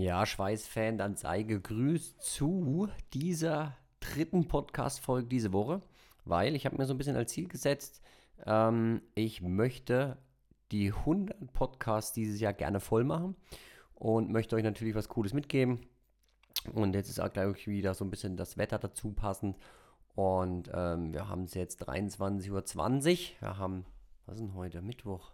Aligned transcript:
Ja, 0.00 0.24
Schweißfan, 0.24 0.96
dann 0.96 1.16
sei 1.16 1.42
gegrüßt 1.42 2.22
zu 2.22 2.88
dieser 3.12 3.76
dritten 4.00 4.48
Podcast-Folge 4.48 5.28
diese 5.28 5.52
Woche, 5.52 5.82
weil 6.24 6.56
ich 6.56 6.64
habe 6.64 6.78
mir 6.78 6.86
so 6.86 6.94
ein 6.94 6.96
bisschen 6.96 7.16
als 7.16 7.32
Ziel 7.32 7.48
gesetzt, 7.48 8.00
ähm, 8.46 9.02
ich 9.14 9.42
möchte 9.42 10.16
die 10.72 10.90
100 10.90 11.52
Podcasts 11.52 12.14
dieses 12.14 12.40
Jahr 12.40 12.54
gerne 12.54 12.80
voll 12.80 13.04
machen 13.04 13.36
und 13.94 14.32
möchte 14.32 14.56
euch 14.56 14.62
natürlich 14.62 14.94
was 14.94 15.10
Cooles 15.10 15.34
mitgeben. 15.34 15.80
Und 16.72 16.94
jetzt 16.94 17.10
ist 17.10 17.20
auch 17.20 17.30
gleich 17.30 17.68
wieder 17.68 17.92
so 17.92 18.02
ein 18.06 18.10
bisschen 18.10 18.38
das 18.38 18.56
Wetter 18.56 18.78
dazu 18.78 19.12
passend. 19.12 19.58
Und 20.14 20.70
ähm, 20.72 21.12
wir 21.12 21.28
haben 21.28 21.42
es 21.42 21.52
jetzt 21.52 21.86
23.20 21.86 22.50
Uhr. 22.52 23.40
Wir 23.40 23.58
haben, 23.58 23.84
was 24.24 24.36
ist 24.36 24.40
denn 24.40 24.54
heute? 24.54 24.80
Mittwoch. 24.80 25.32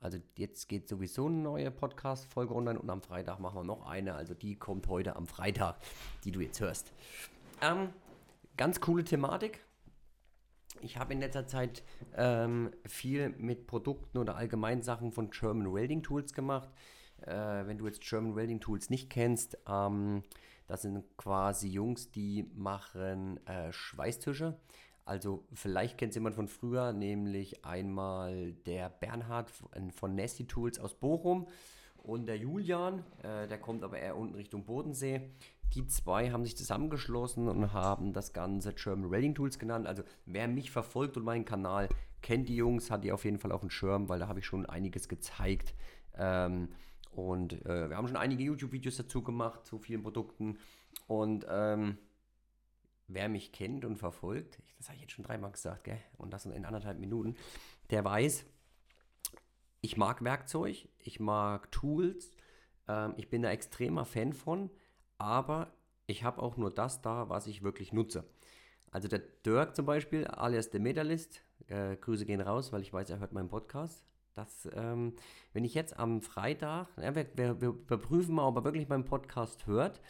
Also 0.00 0.18
jetzt 0.36 0.66
geht 0.68 0.88
sowieso 0.88 1.26
eine 1.26 1.36
neue 1.36 1.70
Podcast-Folge 1.70 2.54
online 2.54 2.78
und 2.78 2.88
am 2.88 3.02
Freitag 3.02 3.38
machen 3.38 3.56
wir 3.56 3.64
noch 3.64 3.86
eine. 3.86 4.14
Also 4.14 4.32
die 4.32 4.56
kommt 4.56 4.88
heute 4.88 5.14
am 5.14 5.26
Freitag, 5.26 5.76
die 6.24 6.32
du 6.32 6.40
jetzt 6.40 6.58
hörst. 6.60 6.90
Ähm, 7.60 7.90
ganz 8.56 8.80
coole 8.80 9.04
Thematik. 9.04 9.62
Ich 10.80 10.96
habe 10.96 11.12
in 11.12 11.20
letzter 11.20 11.46
Zeit 11.46 11.82
ähm, 12.16 12.70
viel 12.86 13.28
mit 13.30 13.66
Produkten 13.66 14.16
oder 14.16 14.36
allgemein 14.36 14.82
Sachen 14.82 15.12
von 15.12 15.30
German 15.30 15.72
Welding 15.74 16.02
Tools 16.02 16.32
gemacht. 16.32 16.70
Äh, 17.20 17.66
wenn 17.66 17.76
du 17.76 17.86
jetzt 17.86 18.00
German 18.00 18.34
Welding 18.34 18.60
Tools 18.60 18.88
nicht 18.88 19.10
kennst, 19.10 19.58
ähm, 19.68 20.22
das 20.66 20.82
sind 20.82 21.04
quasi 21.18 21.68
Jungs, 21.68 22.10
die 22.10 22.50
machen 22.54 23.44
äh, 23.46 23.70
Schweißtische. 23.72 24.56
Also 25.10 25.42
vielleicht 25.52 25.98
kennt 25.98 26.14
jemand 26.14 26.36
von 26.36 26.46
früher, 26.46 26.92
nämlich 26.92 27.64
einmal 27.64 28.52
der 28.64 28.88
Bernhard 28.88 29.50
von 29.90 30.14
Nasty 30.14 30.46
Tools 30.46 30.78
aus 30.78 30.94
Bochum 30.94 31.48
und 31.96 32.26
der 32.26 32.38
Julian, 32.38 33.02
äh, 33.24 33.48
der 33.48 33.58
kommt 33.58 33.82
aber 33.82 33.98
eher 33.98 34.16
unten 34.16 34.36
Richtung 34.36 34.64
Bodensee. 34.64 35.22
Die 35.74 35.84
zwei 35.88 36.30
haben 36.30 36.44
sich 36.44 36.56
zusammengeschlossen 36.56 37.48
und 37.48 37.72
haben 37.72 38.12
das 38.12 38.32
Ganze 38.32 38.72
German 38.72 39.10
Welding 39.10 39.34
Tools 39.34 39.58
genannt. 39.58 39.88
Also 39.88 40.04
wer 40.26 40.46
mich 40.46 40.70
verfolgt 40.70 41.16
und 41.16 41.24
meinen 41.24 41.44
Kanal 41.44 41.88
kennt 42.22 42.48
die 42.48 42.54
Jungs, 42.54 42.88
hat 42.92 43.02
die 43.02 43.10
auf 43.10 43.24
jeden 43.24 43.40
Fall 43.40 43.50
auf 43.50 43.62
dem 43.62 43.70
Schirm, 43.70 44.08
weil 44.08 44.20
da 44.20 44.28
habe 44.28 44.38
ich 44.38 44.46
schon 44.46 44.64
einiges 44.64 45.08
gezeigt. 45.08 45.74
Ähm, 46.16 46.68
und 47.10 47.66
äh, 47.66 47.90
wir 47.90 47.96
haben 47.96 48.06
schon 48.06 48.16
einige 48.16 48.44
YouTube-Videos 48.44 48.96
dazu 48.96 49.24
gemacht 49.24 49.66
zu 49.66 49.80
vielen 49.80 50.04
Produkten. 50.04 50.56
Und 51.08 51.44
ähm, 51.50 51.98
wer 53.12 53.28
mich 53.28 53.52
kennt 53.52 53.84
und 53.84 53.96
verfolgt, 53.96 54.58
das 54.78 54.88
habe 54.88 54.96
ich 54.96 55.02
jetzt 55.02 55.12
schon 55.12 55.24
dreimal 55.24 55.52
gesagt, 55.52 55.84
gell? 55.84 56.00
und 56.16 56.32
das 56.32 56.46
in 56.46 56.64
anderthalb 56.64 56.98
Minuten, 56.98 57.36
der 57.90 58.04
weiß, 58.04 58.44
ich 59.80 59.96
mag 59.96 60.22
Werkzeug, 60.22 60.88
ich 60.98 61.20
mag 61.20 61.70
Tools, 61.72 62.36
ähm, 62.88 63.14
ich 63.16 63.28
bin 63.28 63.42
da 63.42 63.50
extremer 63.50 64.04
Fan 64.04 64.32
von, 64.32 64.70
aber 65.18 65.72
ich 66.06 66.24
habe 66.24 66.42
auch 66.42 66.56
nur 66.56 66.70
das 66.70 67.02
da, 67.02 67.28
was 67.28 67.46
ich 67.46 67.62
wirklich 67.62 67.92
nutze. 67.92 68.24
Also 68.90 69.08
der 69.08 69.20
Dirk 69.20 69.76
zum 69.76 69.86
Beispiel, 69.86 70.26
alias 70.26 70.70
der 70.70 70.80
Medalist, 70.80 71.42
äh, 71.68 71.96
Grüße 71.96 72.26
gehen 72.26 72.40
raus, 72.40 72.72
weil 72.72 72.82
ich 72.82 72.92
weiß, 72.92 73.10
er 73.10 73.20
hört 73.20 73.32
meinen 73.32 73.48
Podcast. 73.48 74.04
Das, 74.34 74.68
ähm, 74.74 75.14
wenn 75.52 75.64
ich 75.64 75.74
jetzt 75.74 75.98
am 75.98 76.22
Freitag, 76.22 76.88
ja, 76.96 77.14
wir, 77.14 77.26
wir, 77.36 77.60
wir 77.60 77.68
überprüfen 77.68 78.34
mal, 78.34 78.46
ob 78.46 78.56
er 78.56 78.64
wirklich 78.64 78.88
meinen 78.88 79.04
Podcast 79.04 79.66
hört, 79.66 80.00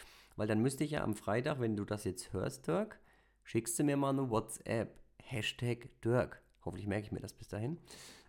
weil 0.40 0.46
dann 0.46 0.62
müsste 0.62 0.84
ich 0.84 0.92
ja 0.92 1.04
am 1.04 1.16
Freitag, 1.16 1.60
wenn 1.60 1.76
du 1.76 1.84
das 1.84 2.04
jetzt 2.04 2.32
hörst, 2.32 2.66
Dirk, 2.66 2.98
schickst 3.44 3.78
du 3.78 3.84
mir 3.84 3.98
mal 3.98 4.08
eine 4.08 4.30
WhatsApp. 4.30 4.98
Hashtag 5.22 5.90
Dirk. 6.02 6.40
Hoffentlich 6.64 6.86
merke 6.86 7.04
ich 7.04 7.12
mir 7.12 7.20
das 7.20 7.34
bis 7.34 7.48
dahin. 7.48 7.76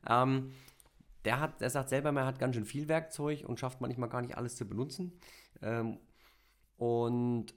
Ähm, 0.09 0.51
der, 1.23 1.39
hat, 1.39 1.61
der 1.61 1.69
sagt 1.69 1.87
selber, 1.87 2.09
er 2.09 2.25
hat 2.25 2.37
ganz 2.37 2.55
schön 2.55 2.65
viel 2.65 2.89
Werkzeug 2.89 3.45
und 3.47 3.61
schafft 3.61 3.79
manchmal 3.79 4.09
gar 4.09 4.21
nicht 4.21 4.35
alles 4.35 4.57
zu 4.57 4.67
benutzen. 4.67 5.13
Ähm, 5.61 5.99
und 6.75 7.53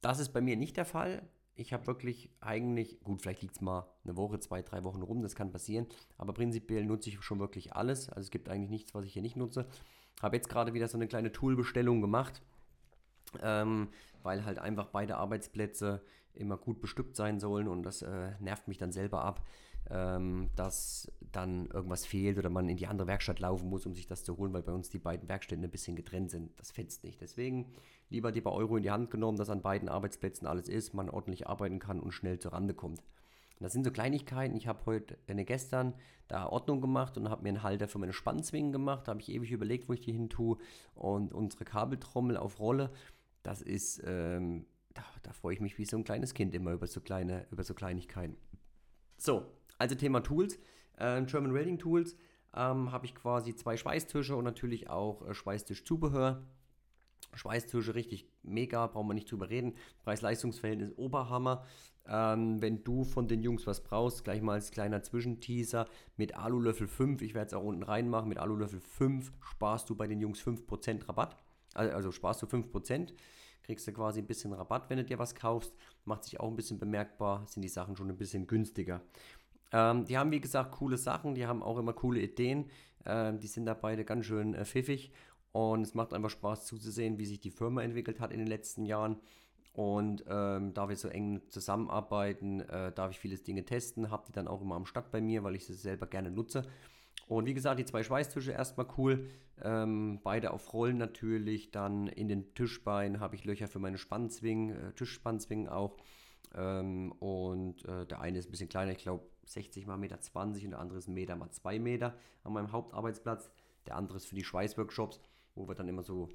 das 0.00 0.20
ist 0.20 0.30
bei 0.30 0.40
mir 0.40 0.56
nicht 0.56 0.78
der 0.78 0.86
Fall. 0.86 1.28
Ich 1.54 1.74
habe 1.74 1.86
wirklich 1.86 2.30
eigentlich, 2.40 2.98
gut, 3.00 3.20
vielleicht 3.20 3.42
liegt 3.42 3.56
es 3.56 3.60
mal 3.60 3.92
eine 4.04 4.16
Woche, 4.16 4.40
zwei, 4.40 4.62
drei 4.62 4.84
Wochen 4.84 5.02
rum, 5.02 5.20
das 5.20 5.34
kann 5.34 5.52
passieren, 5.52 5.86
aber 6.16 6.32
prinzipiell 6.32 6.86
nutze 6.86 7.10
ich 7.10 7.22
schon 7.22 7.40
wirklich 7.40 7.74
alles. 7.76 8.08
Also 8.08 8.20
es 8.20 8.30
gibt 8.30 8.48
eigentlich 8.48 8.70
nichts, 8.70 8.94
was 8.94 9.04
ich 9.04 9.12
hier 9.12 9.20
nicht 9.20 9.36
nutze. 9.36 9.66
Habe 10.22 10.36
jetzt 10.36 10.48
gerade 10.48 10.72
wieder 10.72 10.88
so 10.88 10.96
eine 10.96 11.08
kleine 11.08 11.30
Toolbestellung 11.30 12.00
gemacht 12.00 12.40
ähm, 13.42 13.88
weil 14.22 14.44
halt 14.44 14.58
einfach 14.58 14.86
beide 14.88 15.16
Arbeitsplätze 15.16 16.02
immer 16.34 16.56
gut 16.56 16.80
bestückt 16.80 17.16
sein 17.16 17.40
sollen 17.40 17.68
und 17.68 17.82
das 17.82 18.02
äh, 18.02 18.32
nervt 18.40 18.68
mich 18.68 18.78
dann 18.78 18.92
selber 18.92 19.24
ab, 19.24 19.46
ähm, 19.90 20.50
dass 20.56 21.10
dann 21.32 21.66
irgendwas 21.66 22.06
fehlt 22.06 22.38
oder 22.38 22.50
man 22.50 22.68
in 22.68 22.76
die 22.76 22.86
andere 22.86 23.08
Werkstatt 23.08 23.40
laufen 23.40 23.68
muss, 23.68 23.86
um 23.86 23.94
sich 23.94 24.06
das 24.06 24.24
zu 24.24 24.36
holen, 24.38 24.52
weil 24.52 24.62
bei 24.62 24.72
uns 24.72 24.88
die 24.88 24.98
beiden 24.98 25.28
Werkstätten 25.28 25.64
ein 25.64 25.70
bisschen 25.70 25.96
getrennt 25.96 26.30
sind. 26.30 26.58
Das 26.58 26.70
fetzt 26.70 27.04
nicht. 27.04 27.20
Deswegen 27.20 27.72
lieber 28.08 28.32
die 28.32 28.40
paar 28.40 28.54
Euro 28.54 28.76
in 28.76 28.82
die 28.82 28.90
Hand 28.90 29.10
genommen, 29.10 29.38
dass 29.38 29.50
an 29.50 29.62
beiden 29.62 29.88
Arbeitsplätzen 29.88 30.46
alles 30.46 30.68
ist, 30.68 30.94
man 30.94 31.10
ordentlich 31.10 31.46
arbeiten 31.46 31.78
kann 31.78 32.00
und 32.00 32.12
schnell 32.12 32.38
zur 32.38 32.52
Rande 32.52 32.74
kommt. 32.74 33.02
Das 33.62 33.72
sind 33.72 33.84
so 33.84 33.92
Kleinigkeiten. 33.92 34.56
Ich 34.56 34.66
habe 34.66 34.84
heute, 34.86 35.16
äh, 35.28 35.44
gestern 35.44 35.94
da 36.26 36.46
Ordnung 36.46 36.80
gemacht 36.80 37.16
und 37.16 37.28
habe 37.28 37.42
mir 37.42 37.50
einen 37.50 37.62
Halter 37.62 37.86
für 37.86 37.98
meine 37.98 38.12
Spannzwingen 38.12 38.72
gemacht. 38.72 39.06
Da 39.06 39.10
habe 39.10 39.20
ich 39.20 39.30
ewig 39.30 39.52
überlegt, 39.52 39.88
wo 39.88 39.92
ich 39.92 40.00
die 40.00 40.12
hin 40.12 40.28
tue. 40.28 40.58
Und 40.94 41.32
unsere 41.32 41.64
Kabeltrommel 41.64 42.36
auf 42.36 42.58
Rolle 42.58 42.90
das 43.42 43.62
ist, 43.62 44.02
ähm, 44.04 44.66
da, 44.94 45.04
da 45.22 45.32
freue 45.32 45.54
ich 45.54 45.60
mich 45.60 45.78
wie 45.78 45.84
so 45.84 45.96
ein 45.96 46.04
kleines 46.04 46.34
Kind 46.34 46.54
immer 46.54 46.72
über 46.72 46.86
so 46.86 47.00
kleine, 47.00 47.46
über 47.50 47.64
so 47.64 47.74
Kleinigkeiten. 47.74 48.36
So, 49.16 49.46
also 49.78 49.94
Thema 49.94 50.20
Tools, 50.20 50.58
äh, 50.98 51.22
German 51.22 51.54
Welding 51.54 51.78
Tools, 51.78 52.16
ähm, 52.54 52.92
habe 52.92 53.06
ich 53.06 53.14
quasi 53.14 53.54
zwei 53.54 53.76
Schweißtische 53.76 54.36
und 54.36 54.44
natürlich 54.44 54.90
auch 54.90 55.26
äh, 55.26 55.34
Schweißtischzubehör. 55.34 56.46
Schweißtische 57.34 57.94
richtig 57.94 58.26
mega, 58.42 58.86
brauchen 58.86 59.08
wir 59.08 59.14
nicht 59.14 59.30
drüber 59.30 59.48
reden. 59.48 59.74
Preis-Leistungs-Verhältnis 60.04 60.92
Oberhammer. 60.96 61.64
Ähm, 62.06 62.60
wenn 62.60 62.84
du 62.84 63.04
von 63.04 63.28
den 63.28 63.42
Jungs 63.42 63.66
was 63.66 63.82
brauchst, 63.82 64.24
gleich 64.24 64.42
mal 64.42 64.54
als 64.54 64.70
kleiner 64.70 65.02
Zwischenteaser 65.02 65.86
mit 66.16 66.36
Alulöffel 66.36 66.88
5, 66.88 67.22
ich 67.22 67.32
werde 67.32 67.46
es 67.46 67.54
auch 67.54 67.62
unten 67.62 67.84
reinmachen, 67.84 68.28
mit 68.28 68.38
Alulöffel 68.38 68.80
5 68.80 69.32
sparst 69.40 69.88
du 69.88 69.94
bei 69.94 70.06
den 70.06 70.20
Jungs 70.20 70.42
5% 70.42 71.08
Rabatt. 71.08 71.36
Also 71.74 72.12
sparst 72.12 72.42
du 72.42 72.46
5%, 72.46 73.12
kriegst 73.62 73.86
du 73.86 73.92
quasi 73.92 74.20
ein 74.20 74.26
bisschen 74.26 74.52
Rabatt, 74.52 74.90
wenn 74.90 74.98
du 74.98 75.04
dir 75.04 75.18
was 75.18 75.34
kaufst. 75.34 75.74
Macht 76.04 76.24
sich 76.24 76.40
auch 76.40 76.48
ein 76.48 76.56
bisschen 76.56 76.78
bemerkbar, 76.78 77.46
sind 77.46 77.62
die 77.62 77.68
Sachen 77.68 77.96
schon 77.96 78.10
ein 78.10 78.16
bisschen 78.16 78.46
günstiger. 78.46 79.00
Ähm, 79.72 80.04
die 80.04 80.18
haben, 80.18 80.30
wie 80.30 80.40
gesagt, 80.40 80.72
coole 80.72 80.98
Sachen, 80.98 81.34
die 81.34 81.46
haben 81.46 81.62
auch 81.62 81.78
immer 81.78 81.92
coole 81.92 82.20
Ideen. 82.20 82.70
Ähm, 83.06 83.38
die 83.38 83.46
sind 83.46 83.66
da 83.66 83.74
beide 83.74 84.04
ganz 84.04 84.26
schön 84.26 84.54
äh, 84.54 84.64
pfiffig. 84.64 85.12
Und 85.52 85.82
es 85.82 85.94
macht 85.94 86.14
einfach 86.14 86.30
Spaß 86.30 86.66
zuzusehen, 86.66 87.18
wie 87.18 87.26
sich 87.26 87.40
die 87.40 87.50
Firma 87.50 87.82
entwickelt 87.82 88.20
hat 88.20 88.32
in 88.32 88.38
den 88.38 88.48
letzten 88.48 88.84
Jahren. 88.84 89.16
Und 89.74 90.24
ähm, 90.28 90.74
da 90.74 90.88
wir 90.88 90.96
so 90.96 91.08
eng 91.08 91.40
zusammenarbeiten, 91.48 92.60
äh, 92.60 92.92
darf 92.92 93.10
ich 93.10 93.18
viele 93.18 93.36
Dinge 93.36 93.64
testen, 93.64 94.10
habe 94.10 94.24
die 94.28 94.32
dann 94.32 94.48
auch 94.48 94.60
immer 94.60 94.74
am 94.74 94.84
Start 94.84 95.10
bei 95.10 95.20
mir, 95.20 95.44
weil 95.44 95.54
ich 95.54 95.66
sie 95.66 95.74
selber 95.74 96.06
gerne 96.06 96.30
nutze. 96.30 96.66
Und 97.26 97.46
wie 97.46 97.54
gesagt, 97.54 97.78
die 97.78 97.84
zwei 97.84 98.02
Schweißtische 98.02 98.52
erstmal 98.52 98.86
cool. 98.98 99.28
Ähm, 99.62 100.20
beide 100.22 100.52
auf 100.52 100.72
Rollen 100.72 100.98
natürlich. 100.98 101.70
Dann 101.70 102.08
in 102.08 102.28
den 102.28 102.54
Tischbeinen 102.54 103.20
habe 103.20 103.36
ich 103.36 103.44
Löcher 103.44 103.68
für 103.68 103.78
meine 103.78 103.98
Spannzwingen, 103.98 104.76
äh, 104.76 104.92
Tischspannzwingen 104.92 105.68
auch. 105.68 105.96
Ähm, 106.54 107.12
und 107.12 107.84
äh, 107.86 108.06
der 108.06 108.20
eine 108.20 108.38
ist 108.38 108.48
ein 108.48 108.50
bisschen 108.50 108.68
kleiner, 108.68 108.92
ich 108.92 108.98
glaube 108.98 109.24
60 109.46 109.86
mal 109.86 109.94
1,20 109.96 109.98
Meter 109.98 110.20
20 110.20 110.64
und 110.64 110.70
der 110.72 110.80
andere 110.80 110.98
ist 110.98 111.08
1 111.08 111.14
Meter 111.14 111.36
mal 111.36 111.50
2 111.50 111.78
Meter 111.78 112.14
an 112.44 112.52
meinem 112.52 112.72
Hauptarbeitsplatz. 112.72 113.50
Der 113.86 113.96
andere 113.96 114.16
ist 114.16 114.26
für 114.26 114.34
die 114.34 114.44
Schweißworkshops, 114.44 115.20
wo 115.54 115.66
wir 115.66 115.74
dann 115.74 115.88
immer 115.88 116.02
so, 116.02 116.28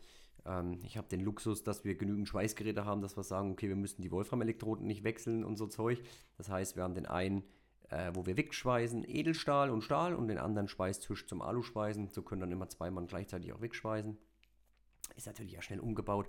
ähm, 0.46 0.80
ich 0.84 0.98
habe 0.98 1.08
den 1.08 1.22
Luxus, 1.22 1.64
dass 1.64 1.86
wir 1.86 1.96
genügend 1.96 2.28
Schweißgeräte 2.28 2.86
haben, 2.86 3.02
dass 3.02 3.16
wir 3.16 3.24
sagen, 3.24 3.52
okay, 3.52 3.70
wir 3.70 3.76
müssen 3.76 4.02
die 4.02 4.12
Wolfram-Elektroden 4.12 4.86
nicht 4.88 5.04
wechseln 5.04 5.44
und 5.44 5.58
so 5.58 5.68
Zeug. 5.68 6.02
Das 6.38 6.50
heißt, 6.50 6.76
wir 6.76 6.84
haben 6.84 6.96
den 6.96 7.06
einen 7.06 7.44
äh, 7.90 8.12
wo 8.14 8.26
wir 8.26 8.38
wegschweißen, 8.38 9.06
Edelstahl 9.08 9.70
und 9.70 9.82
Stahl 9.82 10.14
und 10.14 10.28
den 10.28 10.38
anderen 10.38 10.68
Schweißtisch 10.68 11.28
zum 11.28 11.42
Aluschweißen. 11.42 12.10
So 12.10 12.22
können 12.22 12.42
dann 12.42 12.52
immer 12.52 12.70
zwei 12.70 12.92
Mann 12.92 13.08
gleichzeitig 13.08 13.54
auch 13.54 13.62
wegschweißen. 13.62 14.18
Ist 15.16 15.28
natürlich 15.28 15.54
ja 15.54 15.62
schnell 15.62 15.80
umgebaut. 15.80 16.28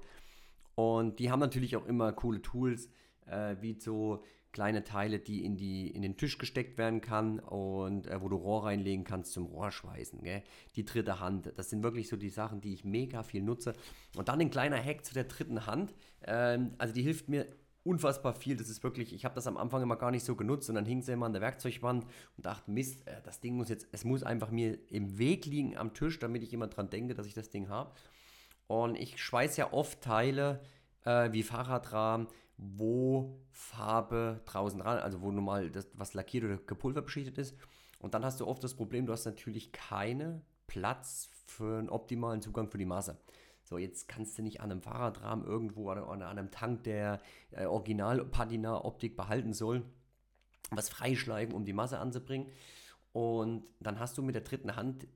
Und 0.75 1.19
die 1.19 1.31
haben 1.31 1.41
natürlich 1.41 1.77
auch 1.77 1.87
immer 1.87 2.13
coole 2.13 2.41
Tools, 2.41 2.89
äh, 3.27 3.57
wie 3.61 3.79
so 3.81 4.23
kleine 4.53 4.85
Teile, 4.85 5.19
die 5.19 5.45
in, 5.45 5.57
die 5.57 5.89
in 5.89 6.03
den 6.03 6.17
Tisch 6.17 6.39
gesteckt 6.39 6.79
werden 6.79 7.01
kann 7.01 7.39
und 7.41 8.07
äh, 8.07 8.21
wo 8.23 8.29
du 8.29 8.37
Rohr 8.37 8.65
reinlegen 8.65 9.05
kannst 9.05 9.33
zum 9.33 9.47
Rohrschweißen. 9.47 10.23
Gell? 10.23 10.43
Die 10.77 10.85
dritte 10.85 11.21
Hand, 11.21 11.53
das 11.57 11.71
sind 11.71 11.83
wirklich 11.83 12.09
so 12.09 12.17
die 12.17 12.31
Sachen, 12.31 12.61
die 12.61 12.73
ich 12.73 12.85
mega 12.85 13.23
viel 13.23 13.43
nutze. 13.43 13.75
Und 14.17 14.29
dann 14.29 14.41
ein 14.41 14.51
kleiner 14.51 14.83
Hack 14.83 15.05
zu 15.05 15.15
der 15.15 15.25
dritten 15.25 15.67
Hand. 15.67 15.95
Ähm, 16.25 16.75
also 16.79 16.95
die 16.95 17.03
hilft 17.03 17.29
mir 17.29 17.47
unfassbar 17.89 18.35
viel. 18.35 18.57
Das 18.57 18.69
ist 18.69 18.83
wirklich, 18.83 19.15
ich 19.15 19.25
habe 19.25 19.35
das 19.35 19.47
am 19.47 19.57
Anfang 19.57 19.83
immer 19.83 19.97
gar 19.97 20.11
nicht 20.11 20.25
so 20.25 20.37
genutzt 20.37 20.69
und 20.69 20.75
dann 20.75 20.85
hing 20.85 21.01
sie 21.03 21.13
immer 21.13 21.27
an 21.27 21.33
der 21.33 21.41
Werkzeugwand 21.41 22.05
und 22.37 22.47
dachte, 22.47 22.71
Mist, 22.71 23.07
äh, 23.09 23.23
das 23.25 23.41
Ding 23.41 23.57
muss 23.57 23.71
jetzt, 23.71 23.89
es 23.93 24.05
muss 24.05 24.23
einfach 24.23 24.51
mir 24.51 24.79
im 24.91 25.19
Weg 25.19 25.47
liegen 25.47 25.77
am 25.77 25.95
Tisch, 25.95 26.19
damit 26.19 26.43
ich 26.43 26.53
immer 26.53 26.67
dran 26.67 26.91
denke, 26.91 27.15
dass 27.15 27.27
ich 27.27 27.35
das 27.35 27.51
Ding 27.51 27.69
habe. 27.69 27.93
Und 28.67 28.97
ich 28.97 29.23
schweiße 29.23 29.59
ja 29.59 29.73
oft 29.73 30.03
Teile 30.03 30.61
äh, 31.05 31.33
wie 31.33 31.43
Fahrradrahmen, 31.43 32.27
wo 32.59 33.41
Farbe 33.51 34.43
draußen 34.45 34.81
dran, 34.81 34.99
also 34.99 35.23
wo 35.23 35.31
normal 35.31 35.71
das, 35.71 35.89
was 35.95 36.13
lackiert 36.13 36.45
oder 36.45 36.59
gepulverbeschichtet 36.59 37.39
ist. 37.39 37.57
Und 38.01 38.15
dann 38.15 38.25
hast 38.25 38.41
du 38.41 38.47
oft 38.47 38.63
das 38.63 38.75
Problem, 38.75 39.07
du 39.07 39.13
hast 39.13 39.25
natürlich 39.25 39.73
keinen 39.73 40.43
Platz 40.67 41.31
für 41.47 41.79
einen 41.79 41.89
optimalen 41.89 42.43
Zugang 42.43 42.69
für 42.69 42.79
die 42.79 42.85
Masse. 42.85 43.17
So, 43.69 43.77
jetzt 43.77 44.09
kannst 44.09 44.39
du 44.39 44.43
nicht 44.43 44.63
an 44.63 44.71
einem 44.71 44.81
Fahrradrahmen 44.81 45.45
irgendwo 45.45 45.91
oder 45.91 46.09
an, 46.09 46.23
einem 46.23 46.51
Tank 46.51 46.85
der 46.85 47.21
äh, 47.51 47.67
Original-Patina-Optik 47.67 49.15
behalten 49.15 49.53
soll, 49.53 49.85
was 50.71 50.89
freischleifen, 50.89 51.55
um 51.55 51.67
die 51.67 51.75
Masse 51.75 51.99
anzubringen. 51.99 52.51
Und 53.13 53.71
dann 53.79 54.01
hast 54.01 54.17
du 54.17 54.23
mit 54.23 54.35
der 54.35 54.43
dritten 54.43 54.75
Hand 54.75 55.07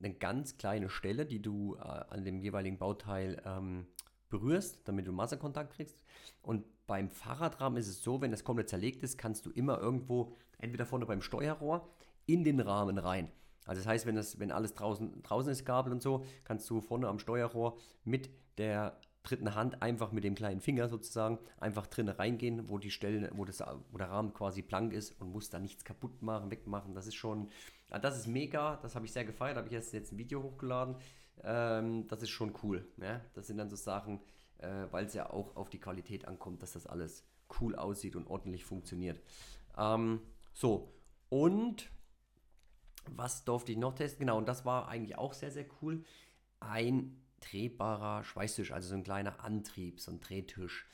eine 0.00 0.14
ganz 0.14 0.58
kleine 0.58 0.90
Stelle, 0.90 1.26
die 1.26 1.42
du 1.42 1.74
äh, 1.74 1.80
an 1.80 2.24
dem 2.24 2.38
jeweiligen 2.38 2.78
Bauteil 2.78 3.42
ähm, 3.44 3.88
berührst, 4.28 4.86
damit 4.86 5.08
du 5.08 5.12
Massekontakt 5.12 5.74
kriegst. 5.74 6.04
Und 6.40 6.64
beim 6.86 7.10
Fahrradrahmen 7.10 7.80
ist 7.80 7.88
es 7.88 8.04
so, 8.04 8.20
wenn 8.20 8.30
das 8.30 8.44
komplett 8.44 8.68
zerlegt 8.68 9.02
ist, 9.02 9.18
kannst 9.18 9.44
du 9.44 9.50
immer 9.50 9.76
irgendwo, 9.80 10.36
entweder 10.58 10.86
vorne 10.86 11.04
beim 11.04 11.20
Steuerrohr, 11.20 11.92
in 12.26 12.44
den 12.44 12.60
Rahmen 12.60 12.98
rein. 12.98 13.32
Also 13.68 13.80
das 13.80 13.86
heißt, 13.86 14.06
wenn, 14.06 14.16
das, 14.16 14.40
wenn 14.40 14.50
alles 14.50 14.74
draußen, 14.74 15.22
draußen 15.22 15.52
ist, 15.52 15.64
Kabel 15.64 15.92
und 15.92 16.02
so, 16.02 16.24
kannst 16.42 16.68
du 16.70 16.80
vorne 16.80 17.06
am 17.06 17.18
Steuerrohr 17.18 17.76
mit 18.04 18.30
der 18.56 18.98
dritten 19.22 19.54
Hand 19.54 19.82
einfach 19.82 20.10
mit 20.10 20.24
dem 20.24 20.34
kleinen 20.34 20.60
Finger 20.60 20.88
sozusagen 20.88 21.38
einfach 21.60 21.86
drinnen 21.86 22.14
reingehen, 22.14 22.70
wo 22.70 22.78
die 22.78 22.90
Stellen, 22.90 23.28
wo, 23.34 23.44
das, 23.44 23.62
wo 23.90 23.98
der 23.98 24.10
Rahmen 24.10 24.32
quasi 24.32 24.62
blank 24.62 24.92
ist 24.94 25.20
und 25.20 25.30
muss 25.30 25.50
da 25.50 25.58
nichts 25.58 25.84
kaputt 25.84 26.22
machen, 26.22 26.50
wegmachen. 26.50 26.94
Das 26.94 27.06
ist 27.06 27.14
schon, 27.14 27.50
das 27.88 28.16
ist 28.16 28.26
mega, 28.26 28.76
das 28.76 28.94
habe 28.94 29.04
ich 29.04 29.12
sehr 29.12 29.26
gefeiert, 29.26 29.58
habe 29.58 29.66
ich 29.66 29.72
jetzt, 29.72 29.92
jetzt 29.92 30.12
ein 30.12 30.18
Video 30.18 30.42
hochgeladen. 30.42 30.96
Ähm, 31.44 32.08
das 32.08 32.22
ist 32.22 32.30
schon 32.30 32.54
cool. 32.62 32.86
Ja? 32.96 33.20
Das 33.34 33.46
sind 33.46 33.58
dann 33.58 33.68
so 33.68 33.76
Sachen, 33.76 34.20
äh, 34.58 34.86
weil 34.90 35.04
es 35.04 35.14
ja 35.14 35.30
auch 35.30 35.56
auf 35.56 35.68
die 35.68 35.78
Qualität 35.78 36.26
ankommt, 36.26 36.62
dass 36.62 36.72
das 36.72 36.86
alles 36.86 37.24
cool 37.60 37.76
aussieht 37.76 38.16
und 38.16 38.26
ordentlich 38.26 38.64
funktioniert. 38.64 39.20
Ähm, 39.76 40.20
so, 40.54 40.92
und 41.28 41.90
was 43.16 43.44
durfte 43.44 43.72
ich 43.72 43.78
noch 43.78 43.94
testen? 43.94 44.20
Genau, 44.20 44.38
und 44.38 44.48
das 44.48 44.64
war 44.64 44.88
eigentlich 44.88 45.18
auch 45.18 45.32
sehr, 45.32 45.50
sehr 45.50 45.66
cool. 45.80 46.04
Ein 46.60 47.16
drehbarer 47.40 48.24
Schweißtisch, 48.24 48.72
also 48.72 48.88
so 48.88 48.94
ein 48.94 49.04
kleiner 49.04 49.44
Antrieb, 49.44 50.00
so 50.00 50.10
ein 50.10 50.20
Drehtisch. 50.20 50.86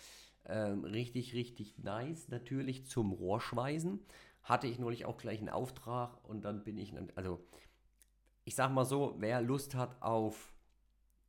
Ähm, 0.46 0.84
richtig, 0.84 1.34
richtig 1.34 1.78
nice. 1.78 2.28
Natürlich 2.28 2.86
zum 2.86 3.12
Rohrschweißen. 3.12 4.00
Hatte 4.42 4.66
ich 4.66 4.78
neulich 4.78 5.06
auch 5.06 5.16
gleich 5.16 5.38
einen 5.38 5.48
Auftrag 5.48 6.22
und 6.28 6.44
dann 6.44 6.64
bin 6.64 6.76
ich, 6.76 6.92
also 7.14 7.42
ich 8.44 8.54
sag 8.54 8.70
mal 8.72 8.84
so, 8.84 9.14
wer 9.18 9.40
Lust 9.40 9.74
hat 9.74 10.02
auf 10.02 10.52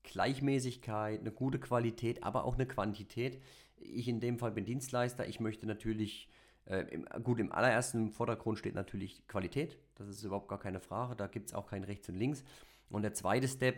Gleichmäßigkeit, 0.03 1.21
eine 1.21 1.31
gute 1.31 1.59
Qualität, 1.59 2.23
aber 2.23 2.43
auch 2.43 2.55
eine 2.55 2.67
Quantität. 2.67 3.41
Ich 3.77 4.07
in 4.07 4.19
dem 4.19 4.37
Fall 4.37 4.51
bin 4.51 4.65
Dienstleister. 4.65 5.27
Ich 5.27 5.39
möchte 5.39 5.65
natürlich, 5.65 6.29
äh, 6.65 6.81
im, 6.91 7.05
gut, 7.23 7.39
im 7.39 7.51
allerersten 7.51 8.09
Vordergrund 8.11 8.57
steht 8.57 8.75
natürlich 8.75 9.27
Qualität. 9.27 9.77
Das 9.95 10.07
ist 10.07 10.23
überhaupt 10.23 10.47
gar 10.47 10.59
keine 10.59 10.79
Frage. 10.79 11.15
Da 11.15 11.27
gibt 11.27 11.49
es 11.49 11.53
auch 11.53 11.67
kein 11.67 11.83
Rechts 11.83 12.09
und 12.09 12.15
Links. 12.15 12.43
Und 12.89 13.03
der 13.03 13.13
zweite 13.13 13.47
Step 13.47 13.75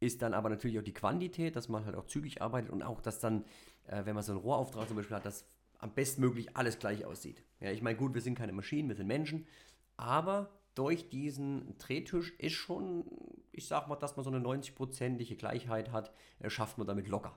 ist 0.00 0.22
dann 0.22 0.34
aber 0.34 0.48
natürlich 0.48 0.78
auch 0.78 0.84
die 0.84 0.94
Quantität, 0.94 1.56
dass 1.56 1.68
man 1.68 1.84
halt 1.84 1.94
auch 1.94 2.06
zügig 2.06 2.40
arbeitet 2.40 2.70
und 2.70 2.82
auch, 2.82 3.00
dass 3.00 3.20
dann, 3.20 3.44
äh, 3.86 4.04
wenn 4.04 4.14
man 4.14 4.24
so 4.24 4.32
einen 4.32 4.40
Rohrauftrag 4.40 4.88
zum 4.88 4.96
Beispiel 4.96 5.16
hat, 5.16 5.26
dass 5.26 5.44
am 5.78 5.92
bestmöglich 5.92 6.56
alles 6.56 6.78
gleich 6.78 7.04
aussieht. 7.04 7.42
Ja, 7.60 7.70
ich 7.70 7.82
meine, 7.82 7.96
gut, 7.96 8.14
wir 8.14 8.20
sind 8.20 8.34
keine 8.34 8.52
Maschinen, 8.52 8.88
wir 8.88 8.96
sind 8.96 9.06
Menschen, 9.06 9.46
aber 9.96 10.50
durch 10.74 11.08
diesen 11.08 11.76
Drehtisch 11.78 12.32
ist 12.38 12.52
schon, 12.52 13.04
ich 13.52 13.66
sag 13.66 13.88
mal, 13.88 13.96
dass 13.96 14.16
man 14.16 14.24
so 14.24 14.30
eine 14.30 14.40
90-prozentige 14.40 15.36
Gleichheit 15.36 15.92
hat, 15.92 16.12
äh, 16.38 16.48
schafft 16.48 16.78
man 16.78 16.86
damit 16.86 17.08
locker. 17.08 17.36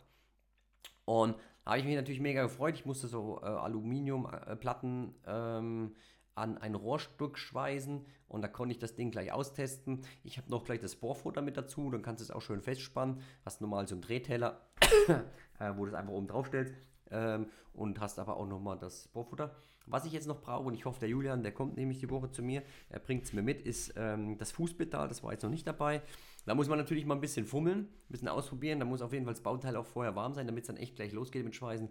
Und 1.05 1.35
da 1.63 1.71
habe 1.71 1.79
ich 1.79 1.85
mich 1.85 1.95
natürlich 1.95 2.21
mega 2.21 2.43
gefreut. 2.43 2.75
Ich 2.75 2.85
musste 2.85 3.07
so 3.07 3.39
äh, 3.41 3.45
Aluminiumplatten 3.45 5.15
ähm, 5.25 5.95
an 6.35 6.57
ein 6.57 6.75
Rohrstück 6.75 7.37
schweißen 7.37 8.05
und 8.27 8.41
da 8.41 8.47
konnte 8.47 8.73
ich 8.73 8.79
das 8.79 8.95
Ding 8.95 9.11
gleich 9.11 9.31
austesten. 9.31 10.01
Ich 10.23 10.37
habe 10.37 10.49
noch 10.49 10.63
gleich 10.63 10.79
das 10.79 10.95
Bohrfutter 10.95 11.41
mit 11.41 11.57
dazu, 11.57 11.91
dann 11.91 12.01
kannst 12.01 12.21
du 12.21 12.23
es 12.23 12.31
auch 12.31 12.41
schön 12.41 12.61
festspannen. 12.61 13.21
Hast 13.45 13.61
normal 13.61 13.87
so 13.87 13.95
einen 13.95 14.01
Drehteller, 14.01 14.61
äh, 15.59 15.71
wo 15.75 15.85
du 15.85 15.91
es 15.91 15.93
einfach 15.93 16.13
oben 16.13 16.27
drauf 16.27 16.47
stellst 16.47 16.73
ähm, 17.11 17.47
und 17.73 17.99
hast 17.99 18.19
aber 18.19 18.37
auch 18.37 18.47
nochmal 18.47 18.77
das 18.77 19.07
Bohrfutter. 19.09 19.55
Was 19.85 20.05
ich 20.05 20.13
jetzt 20.13 20.27
noch 20.27 20.41
brauche, 20.41 20.63
und 20.63 20.73
ich 20.75 20.85
hoffe, 20.85 20.99
der 20.99 21.09
Julian, 21.09 21.43
der 21.43 21.51
kommt 21.51 21.75
nämlich 21.75 21.99
die 21.99 22.09
Woche 22.09 22.31
zu 22.31 22.41
mir, 22.41 22.63
er 22.89 22.99
bringt 22.99 23.25
es 23.25 23.33
mir 23.33 23.41
mit, 23.41 23.61
ist 23.61 23.93
ähm, 23.97 24.37
das 24.37 24.51
Fußpedal, 24.51 25.07
das 25.07 25.23
war 25.23 25.33
jetzt 25.33 25.43
noch 25.43 25.49
nicht 25.49 25.67
dabei. 25.67 26.01
Da 26.45 26.55
muss 26.55 26.67
man 26.67 26.77
natürlich 26.77 27.05
mal 27.05 27.15
ein 27.15 27.21
bisschen 27.21 27.45
fummeln, 27.45 27.79
ein 27.79 28.09
bisschen 28.09 28.27
ausprobieren. 28.27 28.79
Da 28.79 28.85
muss 28.85 29.01
auf 29.01 29.13
jeden 29.13 29.25
Fall 29.25 29.33
das 29.33 29.43
Bauteil 29.43 29.75
auch 29.75 29.85
vorher 29.85 30.15
warm 30.15 30.33
sein, 30.33 30.45
damit 30.45 30.63
es 30.63 30.67
dann 30.67 30.77
echt 30.77 30.95
gleich 30.95 31.13
losgeht 31.13 31.45
mit 31.45 31.55
Schweißen. 31.55 31.89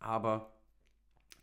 Aber 0.00 0.52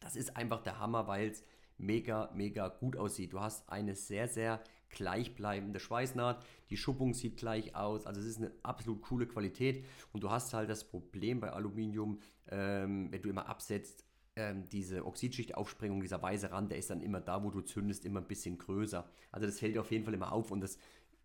das 0.01 0.15
ist 0.15 0.35
einfach 0.35 0.61
der 0.61 0.79
Hammer, 0.79 1.07
weil 1.07 1.29
es 1.29 1.43
mega, 1.77 2.29
mega 2.33 2.67
gut 2.67 2.97
aussieht. 2.97 3.33
Du 3.33 3.39
hast 3.39 3.69
eine 3.69 3.95
sehr, 3.95 4.27
sehr 4.27 4.61
gleichbleibende 4.89 5.79
Schweißnaht. 5.79 6.43
Die 6.69 6.77
Schuppung 6.77 7.13
sieht 7.13 7.37
gleich 7.37 7.75
aus. 7.75 8.05
Also 8.05 8.19
es 8.19 8.27
ist 8.27 8.37
eine 8.37 8.51
absolut 8.63 9.01
coole 9.03 9.27
Qualität. 9.27 9.85
Und 10.11 10.23
du 10.23 10.29
hast 10.29 10.53
halt 10.53 10.69
das 10.69 10.83
Problem 10.83 11.39
bei 11.39 11.51
Aluminium, 11.51 12.19
ähm, 12.49 13.11
wenn 13.11 13.21
du 13.21 13.29
immer 13.29 13.47
absetzt, 13.47 14.05
ähm, 14.39 14.63
diese 14.71 15.05
Oxidschichtaufsprengung, 15.05 16.01
dieser 16.01 16.21
weiße 16.21 16.51
Rand, 16.51 16.71
der 16.71 16.77
ist 16.77 16.89
dann 16.89 17.01
immer 17.01 17.19
da, 17.19 17.43
wo 17.43 17.51
du 17.51 17.61
zündest, 17.61 18.05
immer 18.05 18.21
ein 18.21 18.27
bisschen 18.27 18.57
größer. 18.57 19.05
Also 19.31 19.45
das 19.45 19.59
fällt 19.59 19.77
auf 19.77 19.91
jeden 19.91 20.05
Fall 20.05 20.13
immer 20.13 20.31
auf 20.31 20.51
und 20.51 20.61
das 20.61 20.77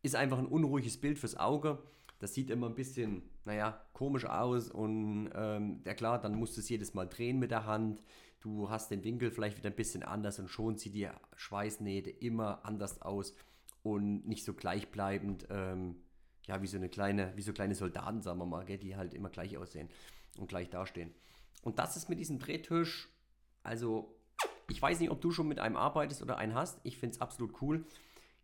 ist 0.03 0.17
einfach 0.17 0.39
ein 0.39 0.47
unruhiges 0.47 1.01
Bild 1.01 1.19
fürs 1.19 1.37
Auge. 1.37 1.79
Das 2.19 2.35
sieht 2.35 2.51
immer 2.51 2.69
ein 2.69 2.75
bisschen, 2.75 3.23
naja, 3.45 3.81
komisch 3.93 4.25
aus 4.25 4.69
und 4.69 5.31
ähm, 5.35 5.81
ja 5.85 5.95
klar, 5.95 6.21
dann 6.21 6.35
musst 6.35 6.57
du 6.57 6.61
es 6.61 6.69
jedes 6.69 6.95
Mal 6.95 7.07
drehen 7.07 7.39
mit 7.39 7.53
der 7.53 7.67
Hand. 7.67 8.03
Du 8.41 8.69
hast 8.69 8.91
den 8.91 9.05
Winkel 9.05 9.31
vielleicht 9.31 9.57
wieder 9.59 9.71
ein 9.71 9.77
bisschen 9.77 10.03
anders 10.03 10.39
und 10.39 10.49
schon 10.49 10.77
sieht 10.77 10.95
die 10.95 11.09
Schweißnähte 11.37 12.11
immer 12.11 12.65
anders 12.65 13.01
aus 13.01 13.35
und 13.83 14.27
nicht 14.27 14.45
so 14.45 14.55
gleichbleibend, 14.55 15.47
ähm, 15.51 15.97
ja, 16.47 16.61
wie 16.61 16.67
so 16.67 16.77
eine 16.77 16.89
kleine, 16.89 17.33
wie 17.37 17.43
so 17.43 17.53
kleine 17.53 17.75
Soldaten, 17.75 18.23
sagen 18.23 18.39
wir 18.39 18.47
mal, 18.47 18.65
gell, 18.65 18.79
die 18.79 18.97
halt 18.97 19.15
immer 19.15 19.31
gleich 19.31 19.57
aussehen 19.57 19.89
und 20.37 20.49
gleich 20.49 20.69
dastehen. 20.69 21.15
Und 21.63 21.79
das 21.79 21.97
ist 21.97 22.09
mit 22.09 22.19
diesem 22.19 22.39
Drehtisch, 22.39 23.09
also 23.63 24.15
ich 24.69 24.81
weiß 24.81 25.01
nicht, 25.01 25.11
ob 25.11 25.21
du 25.21 25.31
schon 25.31 25.49
mit 25.49 25.59
einem 25.59 25.77
arbeitest 25.77 26.23
oder 26.23 26.39
einen 26.39 26.55
hast. 26.55 26.81
Ich 26.85 26.99
finde 26.99 27.15
es 27.15 27.21
absolut 27.21 27.61
cool. 27.63 27.85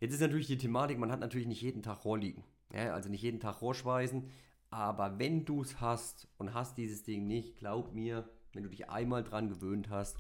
Jetzt 0.00 0.14
ist 0.14 0.20
natürlich 0.20 0.46
die 0.46 0.58
Thematik, 0.58 0.98
man 0.98 1.12
hat 1.12 1.20
natürlich 1.20 1.46
nicht 1.46 1.62
jeden 1.62 1.82
Tag 1.82 2.04
Rohr 2.04 2.18
liegen. 2.18 2.44
Ja, 2.72 2.94
also 2.94 3.08
nicht 3.08 3.22
jeden 3.22 3.40
Tag 3.40 3.60
Rohrschweißen. 3.60 4.30
Aber 4.70 5.18
wenn 5.18 5.44
du 5.44 5.62
es 5.62 5.80
hast 5.80 6.28
und 6.38 6.54
hast 6.54 6.78
dieses 6.78 7.02
Ding 7.02 7.26
nicht, 7.26 7.56
glaub 7.56 7.92
mir, 7.92 8.28
wenn 8.52 8.62
du 8.62 8.68
dich 8.68 8.88
einmal 8.88 9.24
dran 9.24 9.48
gewöhnt 9.48 9.90
hast, 9.90 10.16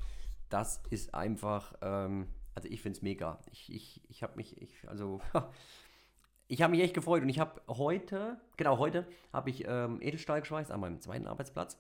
das 0.48 0.82
ist 0.90 1.14
einfach, 1.14 1.74
ähm, 1.80 2.26
also 2.54 2.68
ich 2.68 2.82
finde 2.82 2.96
es 2.96 3.02
mega. 3.02 3.38
Ich, 3.52 3.72
ich, 3.72 4.02
ich 4.08 4.22
habe 4.22 4.36
mich, 4.36 4.60
ich, 4.60 4.88
also, 4.88 5.20
ich 6.48 6.62
habe 6.62 6.72
mich 6.72 6.82
echt 6.82 6.94
gefreut 6.94 7.22
und 7.22 7.28
ich 7.28 7.38
habe 7.38 7.62
heute, 7.68 8.40
genau 8.56 8.78
heute, 8.78 9.06
habe 9.32 9.50
ich 9.50 9.64
ähm, 9.66 10.00
Edelstahl 10.02 10.40
geschweißt 10.40 10.72
an 10.72 10.80
meinem 10.80 11.00
zweiten 11.00 11.28
Arbeitsplatz 11.28 11.78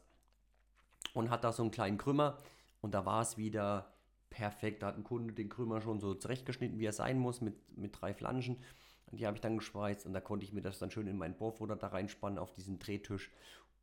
und 1.14 1.30
hat 1.30 1.44
da 1.44 1.52
so 1.52 1.62
einen 1.62 1.70
kleinen 1.70 1.98
Krümmer 1.98 2.38
und 2.80 2.94
da 2.94 3.04
war 3.06 3.22
es 3.22 3.36
wieder 3.36 3.92
perfekt. 4.30 4.82
Da 4.82 4.88
hat 4.88 4.96
ein 4.96 5.04
Kunde 5.04 5.34
den 5.34 5.48
Krümmer 5.48 5.80
schon 5.80 6.00
so 6.00 6.14
zurechtgeschnitten, 6.14 6.78
wie 6.78 6.86
er 6.86 6.92
sein 6.92 7.18
muss, 7.18 7.40
mit, 7.40 7.76
mit 7.76 8.00
drei 8.00 8.14
Flanschen. 8.14 8.56
Und 9.10 9.20
die 9.20 9.26
habe 9.26 9.36
ich 9.36 9.40
dann 9.40 9.58
geschweißt 9.58 10.06
und 10.06 10.12
da 10.12 10.20
konnte 10.20 10.44
ich 10.44 10.52
mir 10.52 10.62
das 10.62 10.78
dann 10.78 10.90
schön 10.90 11.08
in 11.08 11.18
mein 11.18 11.36
Bohrfutter 11.36 11.76
da 11.76 11.88
reinspannen 11.88 12.38
auf 12.38 12.52
diesen 12.52 12.78
Drehtisch 12.78 13.30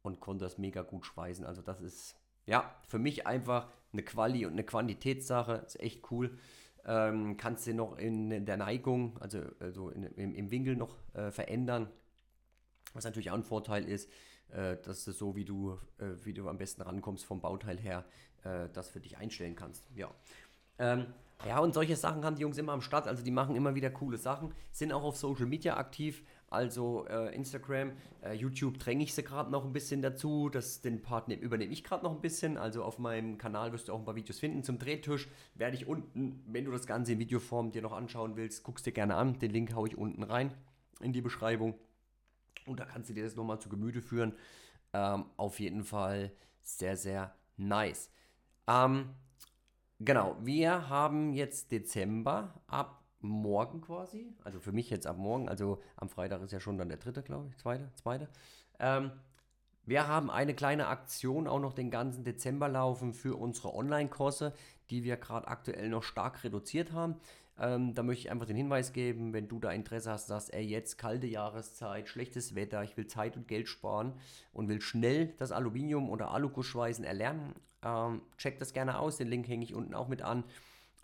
und 0.01 0.21
konnte 0.21 0.45
das 0.45 0.57
mega 0.57 0.83
gut 0.83 1.05
schweißen. 1.05 1.45
Also 1.45 1.61
das 1.61 1.81
ist 1.81 2.15
ja, 2.45 2.73
für 2.87 2.97
mich 2.97 3.27
einfach 3.27 3.67
eine 3.91 4.03
Quali- 4.03 4.45
und 4.45 4.53
eine 4.53 4.63
Quantitätssache. 4.63 5.63
Ist 5.65 5.79
echt 5.79 6.09
cool. 6.11 6.37
Ähm, 6.85 7.35
kannst 7.35 7.67
du 7.67 7.73
noch 7.73 7.97
in 7.97 8.45
der 8.45 8.55
Neigung, 8.55 9.17
also, 9.19 9.41
also 9.59 9.89
in, 9.89 10.03
im, 10.03 10.33
im, 10.33 10.51
Winkel 10.51 10.77
noch 10.77 10.97
äh, 11.13 11.31
verändern. 11.31 11.89
Was 12.93 13.03
natürlich 13.03 13.29
auch 13.29 13.35
ein 13.35 13.43
Vorteil 13.43 13.83
ist, 13.83 14.09
dass 14.83 15.05
du 15.05 15.11
so, 15.11 15.35
wie 15.35 15.45
du, 15.45 15.77
äh, 15.99 16.05
wie 16.23 16.33
du 16.33 16.47
am 16.47 16.57
besten 16.57 16.81
rankommst 16.81 17.25
vom 17.25 17.41
Bauteil 17.41 17.77
her, 17.77 18.05
äh, 18.43 18.69
das 18.73 18.89
für 18.89 18.99
dich 18.99 19.17
einstellen 19.17 19.55
kannst. 19.55 19.87
Ja. 19.95 20.09
Ähm, 20.79 21.07
ja, 21.45 21.59
und 21.59 21.73
solche 21.73 21.95
Sachen 21.95 22.25
haben 22.25 22.35
die 22.35 22.41
Jungs 22.41 22.57
immer 22.57 22.73
am 22.73 22.81
Start. 22.81 23.07
Also 23.07 23.23
die 23.23 23.31
machen 23.31 23.55
immer 23.55 23.75
wieder 23.75 23.89
coole 23.89 24.17
Sachen, 24.17 24.53
sind 24.71 24.91
auch 24.91 25.03
auf 25.03 25.17
Social 25.17 25.45
Media 25.45 25.77
aktiv. 25.77 26.23
Also 26.49 27.05
äh, 27.07 27.35
Instagram, 27.35 27.91
äh, 28.23 28.33
YouTube 28.33 28.79
dränge 28.79 29.03
ich 29.03 29.13
sie 29.13 29.21
gerade 29.21 29.51
noch 29.51 29.65
ein 29.65 29.73
bisschen 29.73 30.01
dazu. 30.01 30.49
Das, 30.49 30.81
den 30.81 31.01
Part 31.01 31.27
nehm, 31.27 31.39
übernehme 31.41 31.73
ich 31.73 31.83
gerade 31.83 32.03
noch 32.03 32.11
ein 32.11 32.21
bisschen. 32.21 32.57
Also 32.57 32.83
auf 32.83 32.99
meinem 32.99 33.37
Kanal 33.37 33.73
wirst 33.73 33.89
du 33.89 33.93
auch 33.93 33.99
ein 33.99 34.05
paar 34.05 34.15
Videos 34.15 34.39
finden. 34.39 34.63
Zum 34.63 34.79
Drehtisch 34.79 35.27
werde 35.55 35.75
ich 35.75 35.87
unten, 35.87 36.41
wenn 36.47 36.65
du 36.65 36.71
das 36.71 36.87
Ganze 36.87 37.13
in 37.13 37.19
Videoform 37.19 37.71
dir 37.71 37.81
noch 37.81 37.93
anschauen 37.93 38.37
willst, 38.37 38.63
guckst 38.63 38.85
dir 38.85 38.93
gerne 38.93 39.15
an. 39.15 39.37
Den 39.39 39.51
Link 39.51 39.75
haue 39.75 39.89
ich 39.89 39.97
unten 39.97 40.23
rein 40.23 40.53
in 41.01 41.11
die 41.11 41.21
Beschreibung. 41.21 41.75
Und 42.65 42.79
da 42.79 42.85
kannst 42.85 43.09
du 43.09 43.13
dir 43.13 43.23
das 43.23 43.35
nochmal 43.35 43.59
zu 43.59 43.69
Gemüte 43.69 44.01
führen. 44.01 44.33
Ähm, 44.93 45.25
auf 45.37 45.59
jeden 45.59 45.83
Fall 45.83 46.31
sehr, 46.61 46.97
sehr 46.97 47.35
nice. 47.57 48.09
Ähm, 48.67 49.09
genau, 49.99 50.35
wir 50.41 50.89
haben 50.89 51.33
jetzt 51.33 51.71
Dezember 51.71 52.61
ab 52.67 53.03
morgen 53.19 53.81
quasi, 53.81 54.33
also 54.43 54.59
für 54.59 54.71
mich 54.71 54.89
jetzt 54.89 55.07
ab 55.07 55.17
morgen, 55.17 55.49
also 55.49 55.81
am 55.95 56.09
Freitag 56.09 56.41
ist 56.41 56.51
ja 56.51 56.59
schon 56.59 56.77
dann 56.77 56.89
der 56.89 56.97
dritte, 56.97 57.23
glaube 57.23 57.49
ich, 57.49 57.57
zweite, 57.57 57.91
zweite. 57.95 58.29
Ähm, 58.79 59.11
wir 59.85 60.07
haben 60.07 60.29
eine 60.29 60.53
kleine 60.53 60.87
Aktion 60.87 61.47
auch 61.47 61.59
noch 61.59 61.73
den 61.73 61.89
ganzen 61.89 62.23
Dezember 62.23 62.67
laufen 62.67 63.13
für 63.13 63.37
unsere 63.37 63.73
Online-Kurse, 63.73 64.53
die 64.89 65.03
wir 65.03 65.15
gerade 65.17 65.47
aktuell 65.47 65.89
noch 65.89 66.03
stark 66.03 66.43
reduziert 66.43 66.91
haben. 66.91 67.15
Ähm, 67.59 67.95
da 67.95 68.03
möchte 68.03 68.25
ich 68.25 68.31
einfach 68.31 68.45
den 68.45 68.55
Hinweis 68.55 68.93
geben, 68.93 69.33
wenn 69.33 69.47
du 69.47 69.59
da 69.59 69.71
Interesse 69.71 70.11
hast, 70.11 70.27
sagst, 70.27 70.53
ey, 70.53 70.63
jetzt 70.63 70.97
kalte 70.97 71.25
Jahreszeit, 71.25 72.07
schlechtes 72.07 72.53
Wetter, 72.53 72.83
ich 72.83 72.95
will 72.97 73.07
Zeit 73.07 73.35
und 73.35 73.47
Geld 73.47 73.67
sparen 73.67 74.13
und 74.53 74.67
will 74.67 74.79
schnell 74.79 75.33
das 75.37 75.51
Aluminium 75.51 76.09
oder 76.09 76.31
Alugussschweißen 76.31 77.03
erlernen, 77.03 77.55
ähm, 77.83 78.21
check 78.37 78.59
das 78.59 78.73
gerne 78.73 78.99
aus. 78.99 79.17
Den 79.17 79.27
Link 79.27 79.47
hänge 79.47 79.63
ich 79.63 79.73
unten 79.73 79.95
auch 79.95 80.07
mit 80.07 80.21
an. 80.21 80.43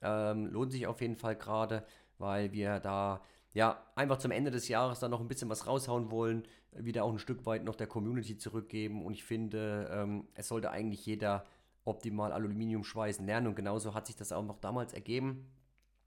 Ähm, 0.01 0.47
lohnt 0.47 0.71
sich 0.71 0.85
auf 0.85 1.01
jeden 1.01 1.15
Fall 1.15 1.35
gerade, 1.35 1.85
weil 2.19 2.51
wir 2.51 2.79
da 2.79 3.21
ja 3.53 3.81
einfach 3.95 4.17
zum 4.17 4.31
Ende 4.31 4.51
des 4.51 4.67
Jahres 4.67 4.99
dann 4.99 5.11
noch 5.11 5.21
ein 5.21 5.27
bisschen 5.27 5.49
was 5.49 5.65
raushauen 5.65 6.11
wollen, 6.11 6.43
wieder 6.71 7.03
auch 7.03 7.11
ein 7.11 7.19
Stück 7.19 7.45
weit 7.45 7.63
noch 7.63 7.75
der 7.75 7.87
Community 7.87 8.37
zurückgeben. 8.37 9.05
Und 9.05 9.13
ich 9.13 9.23
finde, 9.23 9.89
ähm, 9.91 10.27
es 10.35 10.49
sollte 10.49 10.69
eigentlich 10.69 11.05
jeder 11.05 11.45
optimal 11.85 12.31
Aluminium 12.31 12.83
schweißen 12.83 13.25
lernen. 13.25 13.47
Und 13.47 13.55
genauso 13.55 13.93
hat 13.95 14.07
sich 14.07 14.15
das 14.15 14.31
auch 14.31 14.43
noch 14.43 14.59
damals 14.59 14.93
ergeben 14.93 15.47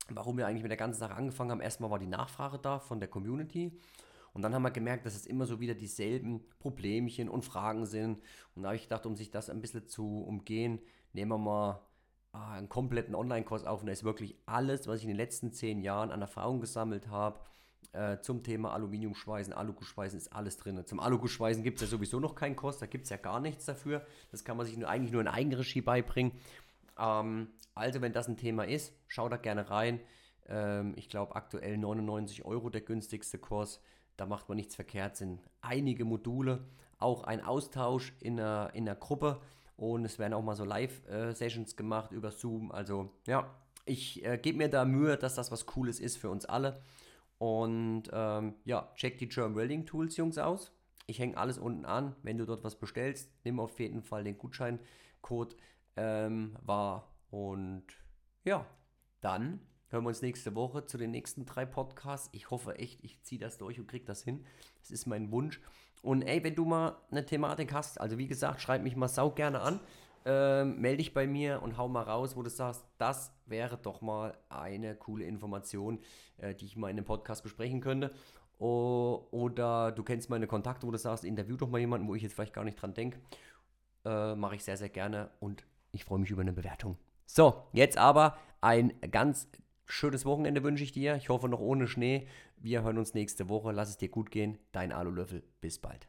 warum 0.08 0.36
wir 0.36 0.46
eigentlich 0.46 0.62
mit 0.62 0.70
der 0.70 0.76
ganzen 0.76 1.00
Sache 1.00 1.14
angefangen 1.14 1.50
haben. 1.50 1.60
Erstmal 1.60 1.90
war 1.90 1.98
die 1.98 2.06
Nachfrage 2.06 2.58
da 2.58 2.78
von 2.78 3.00
der 3.00 3.08
Community. 3.08 3.78
Und 4.32 4.42
dann 4.42 4.54
haben 4.54 4.62
wir 4.62 4.70
gemerkt, 4.70 5.06
dass 5.06 5.16
es 5.16 5.26
immer 5.26 5.46
so 5.46 5.60
wieder 5.60 5.74
dieselben 5.74 6.44
Problemchen 6.58 7.28
und 7.28 7.44
Fragen 7.44 7.86
sind. 7.86 8.20
Und 8.54 8.62
da 8.62 8.68
habe 8.68 8.76
ich 8.76 8.82
gedacht, 8.82 9.06
um 9.06 9.16
sich 9.16 9.30
das 9.30 9.48
ein 9.48 9.60
bisschen 9.60 9.86
zu 9.88 10.22
umgehen, 10.22 10.78
nehmen 11.14 11.30
wir 11.30 11.38
mal 11.38 11.80
ah, 12.32 12.52
einen 12.52 12.68
kompletten 12.68 13.14
Online-Kurs 13.14 13.64
auf. 13.64 13.80
Und 13.80 13.86
da 13.86 13.92
ist 13.92 14.04
wirklich 14.04 14.36
alles, 14.44 14.86
was 14.88 14.98
ich 14.98 15.04
in 15.04 15.08
den 15.08 15.16
letzten 15.16 15.52
zehn 15.52 15.80
Jahren 15.80 16.10
an 16.10 16.20
Erfahrung 16.20 16.60
gesammelt 16.60 17.08
habe, 17.08 17.40
äh, 17.96 18.20
zum 18.20 18.42
Thema 18.42 18.74
Aluminiumschweißen, 18.74 19.54
Alugussschweißen 19.54 20.18
ist 20.18 20.32
alles 20.32 20.58
drin. 20.58 20.84
Zum 20.84 21.00
Alugussschweißen 21.00 21.62
gibt 21.62 21.80
es 21.80 21.82
ja 21.82 21.88
sowieso 21.88 22.20
noch 22.20 22.34
keinen 22.34 22.56
Kurs, 22.56 22.78
da 22.78 22.84
gibt 22.84 23.04
es 23.04 23.10
ja 23.10 23.16
gar 23.16 23.40
nichts 23.40 23.64
dafür. 23.64 24.04
Das 24.30 24.44
kann 24.44 24.58
man 24.58 24.66
sich 24.66 24.76
nur, 24.76 24.88
eigentlich 24.88 25.12
nur 25.12 25.22
in 25.22 25.28
Eigenregie 25.28 25.80
beibringen. 25.80 26.32
Ähm, 26.98 27.48
also, 27.74 28.00
wenn 28.00 28.12
das 28.12 28.28
ein 28.28 28.36
Thema 28.36 28.64
ist, 28.64 28.92
schau 29.08 29.28
da 29.28 29.36
gerne 29.36 29.70
rein. 29.70 30.00
Ähm, 30.48 30.94
ich 30.96 31.08
glaube, 31.08 31.36
aktuell 31.36 31.76
99 31.76 32.44
Euro 32.44 32.70
der 32.70 32.80
günstigste 32.80 33.38
Kurs. 33.38 33.80
Da 34.16 34.26
macht 34.26 34.48
man 34.48 34.56
nichts 34.56 34.74
verkehrt. 34.74 35.16
Sind 35.16 35.40
einige 35.60 36.04
Module, 36.04 36.64
auch 36.98 37.24
ein 37.24 37.42
Austausch 37.44 38.14
in 38.20 38.40
einer, 38.40 38.70
in 38.74 38.88
einer 38.88 38.98
Gruppe. 38.98 39.40
Und 39.76 40.04
es 40.06 40.18
werden 40.18 40.32
auch 40.32 40.42
mal 40.42 40.56
so 40.56 40.64
Live-Sessions 40.64 41.72
äh, 41.72 41.76
gemacht 41.76 42.12
über 42.12 42.30
Zoom. 42.30 42.72
Also, 42.72 43.10
ja, 43.26 43.54
ich 43.84 44.24
äh, 44.24 44.38
gebe 44.38 44.58
mir 44.58 44.68
da 44.68 44.84
Mühe, 44.84 45.16
dass 45.16 45.34
das 45.34 45.52
was 45.52 45.66
Cooles 45.66 46.00
ist 46.00 46.16
für 46.16 46.30
uns 46.30 46.46
alle. 46.46 46.80
Und 47.38 48.04
ähm, 48.12 48.54
ja, 48.64 48.90
check 48.96 49.18
die 49.18 49.28
German 49.28 49.54
Welding 49.56 49.84
Tools, 49.84 50.16
Jungs, 50.16 50.38
aus. 50.38 50.72
Ich 51.06 51.18
hänge 51.18 51.36
alles 51.36 51.58
unten 51.58 51.84
an. 51.84 52.16
Wenn 52.22 52.38
du 52.38 52.46
dort 52.46 52.64
was 52.64 52.76
bestellst, 52.76 53.30
nimm 53.44 53.60
auf 53.60 53.78
jeden 53.78 54.02
Fall 54.02 54.24
den 54.24 54.38
Gutscheincode 54.38 55.56
ähm, 55.96 56.56
war. 56.62 57.12
Und 57.30 57.84
ja, 58.44 58.66
dann 59.20 59.60
hören 59.88 60.04
wir 60.04 60.08
uns 60.08 60.22
nächste 60.22 60.54
Woche 60.54 60.86
zu 60.86 60.98
den 60.98 61.10
nächsten 61.10 61.46
drei 61.46 61.64
Podcasts. 61.64 62.28
Ich 62.32 62.50
hoffe 62.50 62.78
echt, 62.78 63.02
ich 63.04 63.22
ziehe 63.22 63.40
das 63.40 63.58
durch 63.58 63.78
und 63.80 63.88
kriege 63.88 64.04
das 64.04 64.22
hin. 64.22 64.44
Das 64.80 64.90
ist 64.90 65.06
mein 65.06 65.30
Wunsch. 65.30 65.60
Und 66.02 66.22
ey, 66.22 66.42
wenn 66.44 66.54
du 66.54 66.64
mal 66.64 66.96
eine 67.10 67.24
Thematik 67.24 67.72
hast, 67.72 68.00
also 68.00 68.18
wie 68.18 68.26
gesagt, 68.26 68.60
schreib 68.60 68.82
mich 68.82 68.96
mal 68.96 69.08
sau 69.08 69.30
gerne 69.30 69.60
an. 69.60 69.80
Ähm, 70.24 70.80
melde 70.80 70.98
dich 70.98 71.14
bei 71.14 71.26
mir 71.26 71.62
und 71.62 71.78
hau 71.78 71.86
mal 71.86 72.02
raus, 72.02 72.36
wo 72.36 72.42
du 72.42 72.50
sagst, 72.50 72.84
das 72.98 73.32
wäre 73.46 73.78
doch 73.78 74.00
mal 74.00 74.36
eine 74.48 74.96
coole 74.96 75.24
Information, 75.24 76.00
äh, 76.38 76.52
die 76.52 76.66
ich 76.66 76.76
mal 76.76 76.90
in 76.90 76.96
einem 76.96 77.06
Podcast 77.06 77.44
besprechen 77.44 77.80
könnte. 77.80 78.12
O 78.58 79.28
oder 79.30 79.92
du 79.92 80.02
kennst 80.02 80.28
meine 80.28 80.48
Kontakte, 80.48 80.86
wo 80.86 80.90
du 80.90 80.98
sagst, 80.98 81.24
interview 81.24 81.56
doch 81.56 81.68
mal 81.68 81.78
jemanden, 81.78 82.08
wo 82.08 82.14
ich 82.16 82.22
jetzt 82.22 82.34
vielleicht 82.34 82.54
gar 82.54 82.64
nicht 82.64 82.80
dran 82.80 82.94
denke. 82.94 83.20
Äh, 84.04 84.34
Mache 84.34 84.56
ich 84.56 84.64
sehr, 84.64 84.76
sehr 84.76 84.88
gerne 84.88 85.30
und 85.38 85.64
ich 85.96 86.04
freue 86.04 86.20
mich 86.20 86.30
über 86.30 86.42
eine 86.42 86.52
Bewertung. 86.52 86.96
So, 87.26 87.64
jetzt 87.72 87.98
aber 87.98 88.36
ein 88.60 88.92
ganz 89.10 89.48
schönes 89.86 90.24
Wochenende 90.24 90.62
wünsche 90.62 90.84
ich 90.84 90.92
dir. 90.92 91.16
Ich 91.16 91.28
hoffe 91.28 91.48
noch 91.48 91.60
ohne 91.60 91.88
Schnee. 91.88 92.28
Wir 92.56 92.82
hören 92.82 92.98
uns 92.98 93.14
nächste 93.14 93.48
Woche. 93.48 93.72
Lass 93.72 93.88
es 93.88 93.96
dir 93.96 94.08
gut 94.08 94.30
gehen. 94.30 94.58
Dein 94.72 94.92
Alulöffel. 94.92 95.42
Bis 95.60 95.78
bald. 95.78 96.08